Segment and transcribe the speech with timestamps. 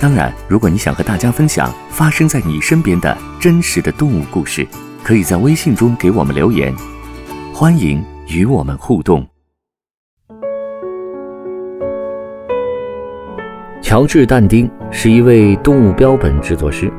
[0.00, 4.64] 当然，如果你想和大家分享发生在你身边的真实的动物故事，
[5.02, 6.72] 可以在微信中给我们留言，
[7.52, 9.26] 欢迎与我们互动。
[13.82, 16.92] 乔治·但丁是一位动物标本制作师。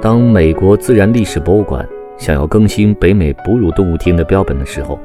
[0.00, 1.84] 当美国自然历史博物馆
[2.16, 5.00] 想要更新北美哺乳动物厅的标本的时候，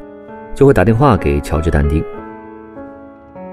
[0.53, 2.03] 就会打电话给乔治·但丁。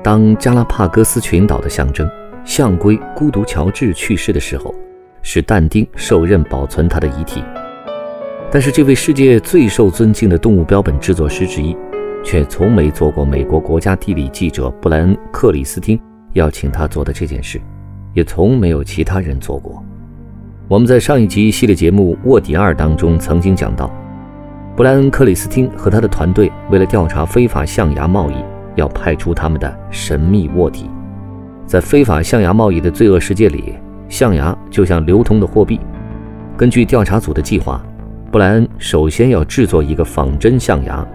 [0.03, 2.07] 当加拉帕戈斯群岛的象征。
[2.49, 4.75] 象龟孤独乔治去世的时候，
[5.21, 7.45] 是但丁受任保存他的遗体。
[8.51, 11.77] 但是，这位世界最受尊敬的动物标本制作师之一，
[12.25, 16.01] 却从没做过美国国家地理记者布莱恩·克里斯汀
[16.33, 17.61] 要请他做的这件事，
[18.15, 19.85] 也从没有其他人做过。
[20.69, 23.95] 我们在上一集系列节目《卧底二》当中曾经讲到，
[24.75, 28.43] 布莱恩·克里斯汀和他的团队为了调查非法象牙贸易，
[28.75, 30.89] 要派出他们的神秘卧底。
[31.69, 33.75] 在非法象牙贸易的罪恶世界里，
[34.09, 35.79] 象牙就像流通的货币。
[36.57, 37.85] 根据调查组的计划，
[38.33, 41.07] 布莱恩首先要制作一个仿真象牙，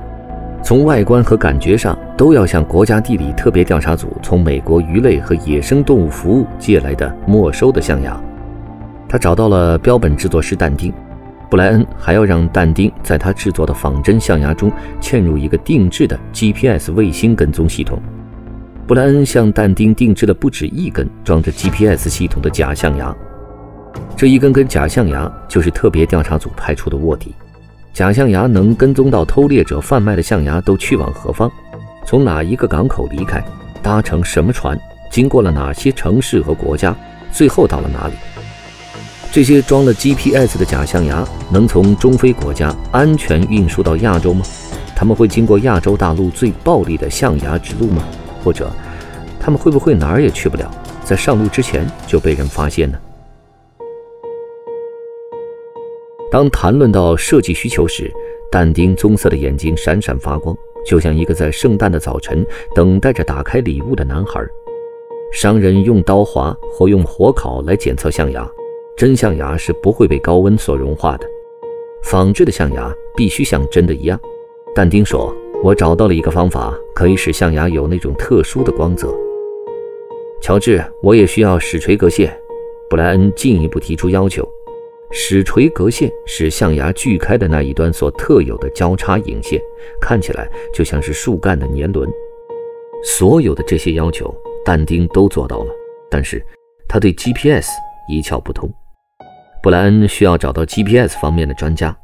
[0.61, 8.15] 从外观和感觉上都要像国家地理特别调查组从美国鱼类和野生动物服务借来的没收的象牙。
[9.09, 10.93] 他找到了标本制作师但丁，
[11.49, 17.99] 布莱恩还要让但丁在他制作的仿真象牙中嵌入一个定制的 GPS 卫星跟踪系统。
[18.85, 23.15] 布莱恩向但丁定制了不止一根装着 GPS 系统的假象牙，
[24.17, 27.33] 这一根根假象牙就是特别调查组派出的卧底。
[27.93, 31.49] 假象牙能跟踪到偷猎者贩卖的象牙都去往何方，
[32.05, 33.41] 从哪一个港口离开，
[33.81, 34.77] 搭乘什么船，
[35.09, 36.93] 经过了哪些城市和国家，
[37.31, 38.13] 最后到了哪里。
[39.31, 44.45] 这些装了 GPS 的假象牙能从中非国家安全运输到亚洲吗？
[44.93, 48.03] 他们会经过亚洲大陆最暴力的象牙之路吗？
[48.43, 48.69] 或者，
[49.39, 50.69] 他们会不会哪儿也去不了，
[51.03, 52.97] 在上路之前就被人发现呢？
[56.31, 58.11] 当谈论到设计需求时，
[58.51, 60.55] 但丁棕色的眼睛闪闪发光，
[60.85, 64.43] 就像一个在圣诞的早晨等待着打开礼物的男孩。
[65.31, 68.49] 商人用刀划或用火烤来检测象牙，
[68.97, 71.27] 真象牙是不会被高温所融化的，
[72.03, 74.19] 仿制的象牙必须像真的一样。
[74.75, 75.35] 但丁说。
[75.63, 79.15] 我找到了一个方法，可以使象牙有那种特殊的光泽。
[80.41, 82.37] 乔治，我也需要矢锤格线。
[82.89, 84.45] 布莱恩进一步提出要求：
[85.09, 89.57] 矢锤格线是象牙锯开的那一端所特有的交叉引线，
[90.01, 92.09] 看起来就像是树干的年轮。
[93.01, 94.35] 所有的这些要求，
[94.65, 95.71] 但丁都做到了，
[96.11, 96.45] 但是
[96.89, 97.69] 他对 GPS
[98.09, 98.69] 一窍不通。
[99.61, 101.97] 布莱恩需要找到 GPS 方面的专家。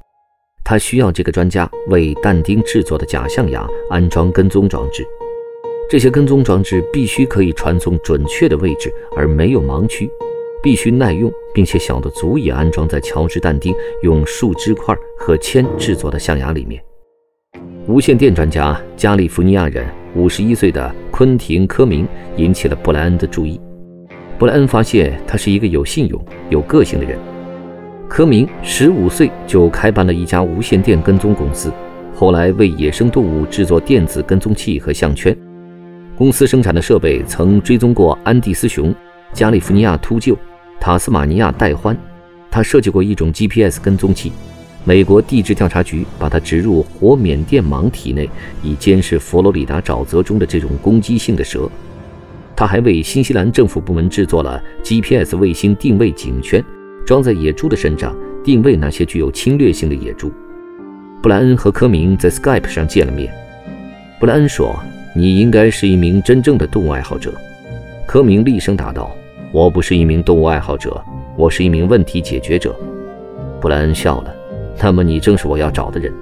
[0.64, 5.04] 他需要这个专家为但丁制作的假象牙安装跟踪装置，
[5.90, 10.10] 这些跟踪装置必须可以传送准确的位置，而没有盲区，
[10.62, 16.80] 必须耐用，并且小得足以安装在乔治·但丁用树枝块和铅制作的象牙里面。
[17.88, 19.84] 无线电专家加利福尼亚人
[20.16, 23.60] 五十一岁的昆廷·科明引起了布莱恩的注意。
[24.38, 27.18] 布莱恩发现他是一个有信用、有个性的人。
[28.10, 31.72] 科明十五岁就开办了一家无线电跟踪公司，
[32.16, 35.34] 后来为野生动物制作电子跟踪器和项圈。
[36.18, 38.94] 公司生产的设备曾追踪过安第斯熊、
[39.32, 40.36] 加利福尼亚秃鹫、
[40.80, 41.96] 塔斯马尼亚袋獾。
[42.50, 44.32] 他设计过一种 GPS 跟踪器，
[44.84, 48.28] 美国地质调查局把它植入活缅甸蟒体内，
[48.64, 51.70] 以监视佛罗里达沼泽中的这种攻击性的蛇。
[52.56, 56.62] 他还为新西兰政府部门制作了 GPS 卫星定位警圈。
[57.06, 60.32] 装在野猪的身上，定位那些具有侵略性的野猪。
[61.22, 63.34] 布莱恩和科明在 Skype 上见了面。
[64.20, 64.78] 布莱恩说
[65.16, 67.34] ：“你应该是一名真正的动物爱好者。”
[68.08, 69.12] 科明厉声答道
[69.52, 71.04] ：“我不是一名动物爱好者，
[71.38, 72.76] 我是一名问题解决者。”
[73.60, 74.34] 布莱恩笑了
[74.82, 76.14] ：“那么你正是我要找的人。”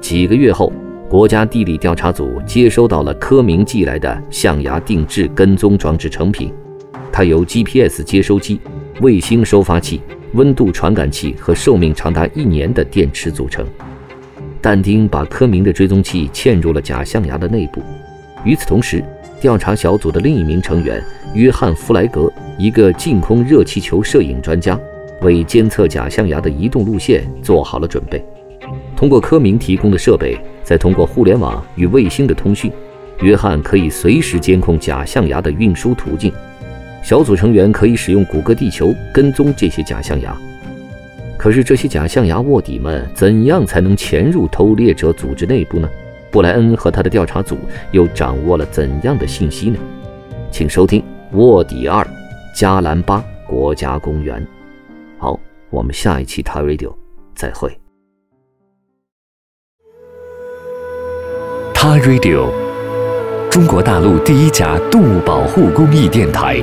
[0.00, 0.72] 几个月后，
[1.08, 6.52] 国家地理调查组接收到了科明寄来的象牙定制跟踪装置成品，
[7.12, 8.60] 它由 GPS 接收机、
[9.00, 10.00] 卫星收发器。
[10.34, 13.66] 温度传感器和寿命长达一年的电池组成。
[14.60, 17.82] 但丁把科明的追踪器嵌入了假象牙的内部。
[18.44, 19.02] 与此同时，
[19.40, 21.02] 调查小组的另一名成员
[21.34, 24.78] 约翰·弗莱格，一个净空热气球摄影专家，
[25.22, 28.24] 为监测假象牙的移动路线做好了准备。
[28.94, 32.70] 通过科明提供的设备，再通过互联网与卫星的通讯，
[33.22, 36.32] 约翰可以随时监控假象牙的运输途径。
[37.02, 40.36] 小组成员可以使用谷歌地球跟踪这些假象牙。
[41.36, 45.88] 可是，这些假象牙卧底们怎样才能潜入偷猎者组织内部呢？
[46.30, 47.56] 布莱恩和他的调查组
[47.90, 49.78] 又掌握了怎样的信息呢？
[50.50, 51.00] 请收听
[51.36, 52.06] 《卧底二：
[52.54, 54.40] 加兰巴国家公园》。
[55.18, 56.88] 好，我们下一期《他 Radio》
[57.34, 57.74] 再会。
[61.74, 62.50] 他 Radio，
[63.50, 66.62] 中国大陆第一家动物保护公益电台。